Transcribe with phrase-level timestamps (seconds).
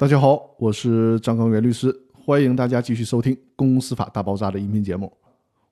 [0.00, 5.12] 大家好，我是张刚元律师，欢迎大家继续收听《公司法大爆炸》的音频节目。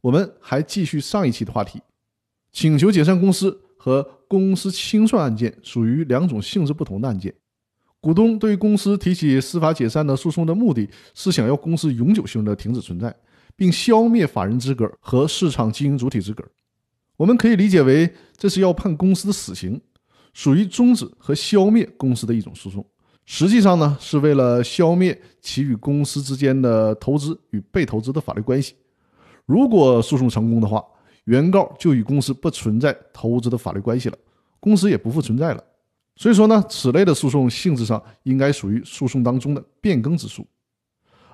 [0.00, 1.80] 我们还继续上一期的话题，
[2.50, 7.32] 请求解散公司和公司清算案件属于两种性质不同的案件。
[8.00, 13.14] 股东对公司提起司法解散的诉讼的目的是想要公司永久性的停止存在，
[13.54, 16.44] 并消灭法人资格和市场经营主体资格。
[17.16, 19.80] 我们可以理解为这是要判公司的死刑，
[20.32, 22.84] 属于终止和消灭公司的一种诉讼。
[23.26, 28.74] 实际上呢，是为了消灭其与公司之间的投资与被投资的法律关系。
[29.44, 30.82] 如果诉讼成功的话，
[31.24, 34.16] 原告就与公司不存在投资的法律关系了，
[34.60, 35.62] 公司也不复存在了。
[36.14, 40.46] 所以说呢，此类的诉讼性质上应该属于诉讼当中的变更之诉。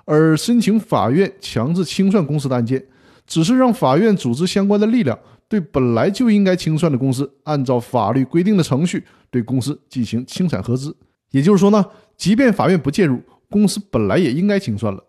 [0.03, 2.83] 而申请法院强制清算公司的案件，
[3.27, 10.95] 只是让法院组织相关的力量，对本来就应该清算的公司，按照法律规定的程序对公司进行清算核资。
[11.33, 11.83] 也就是说呢，
[12.15, 13.19] 即便法院不介入，
[13.49, 15.03] 公司本来也应该清算了。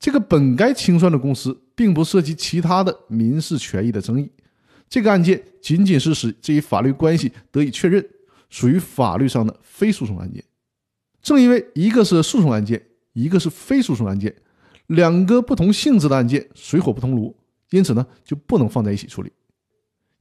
[0.00, 4.28] 这个本该清算的公司，并不涉及其他的民事权益的争议。
[4.88, 8.04] 这个案件仅仅是使这一法律关系得以确认，
[8.50, 10.42] 属于法律上的非诉讼案件。
[11.22, 14.34] 正因为一个是诉讼案件，一个是非诉讼案件，
[14.88, 17.36] 两个不同性质的案件水火不同炉，
[17.70, 19.30] 因此呢就不能放在一起处理。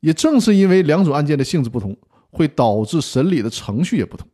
[0.02, 1.98] 也正是因为两种案件的性质不同，
[2.30, 4.28] 会导致审理的程序也不同。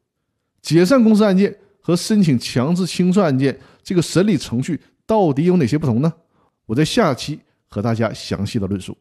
[0.63, 6.11] 解散公司案件和申请强制清算案件，这个审理程序到底有哪些不同呢？
[6.65, 8.97] 我在下期和大家详细的论述。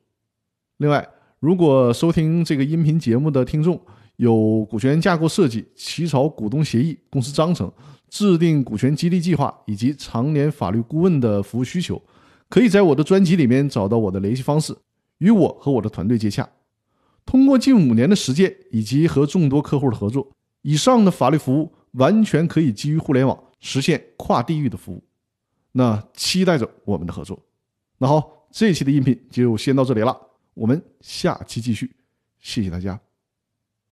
[0.78, 3.80] 另外，如果收听这个音频节目的听众
[4.16, 7.70] 有股权架构设计、起草股东协议、公司章程、
[8.10, 12.02] 制定股权激励计划以及常年法律顾问的服务需求，
[12.48, 14.76] 可以在我的专辑里面找到我的联系方式，
[15.18, 16.48] 与我和我的团队接洽。
[17.24, 20.28] 通过近五年的实践以及和众多客户的合作。
[20.62, 25.04] 以上的法律服务完全可以基于互联网实现跨地域的服务，
[25.72, 27.40] 那期待着我们的合作。
[27.98, 30.16] 那好，这期的音频就先到这里了，
[30.54, 31.94] 我们下期继续，
[32.40, 32.98] 谢谢大家。